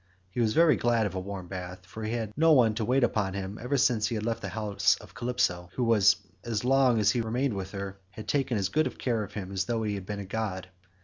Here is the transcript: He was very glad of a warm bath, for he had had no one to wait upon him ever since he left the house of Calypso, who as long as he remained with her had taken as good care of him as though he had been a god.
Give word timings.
He 0.31 0.39
was 0.39 0.55
very 0.55 0.77
glad 0.77 1.05
of 1.05 1.13
a 1.13 1.19
warm 1.19 1.47
bath, 1.47 1.85
for 1.85 2.03
he 2.03 2.13
had 2.13 2.29
had 2.29 2.33
no 2.35 2.53
one 2.53 2.73
to 2.73 2.83
wait 2.85 3.03
upon 3.03 3.35
him 3.35 3.59
ever 3.61 3.77
since 3.77 4.07
he 4.07 4.17
left 4.17 4.41
the 4.41 4.49
house 4.49 4.95
of 4.99 5.13
Calypso, 5.13 5.69
who 5.73 5.93
as 5.93 6.15
long 6.63 6.99
as 6.99 7.11
he 7.11 7.21
remained 7.21 7.53
with 7.53 7.69
her 7.73 7.99
had 8.09 8.27
taken 8.27 8.57
as 8.57 8.69
good 8.69 8.97
care 8.97 9.23
of 9.23 9.35
him 9.35 9.51
as 9.51 9.65
though 9.65 9.83
he 9.83 9.93
had 9.93 10.07
been 10.07 10.17
a 10.19 10.25
god. 10.25 10.69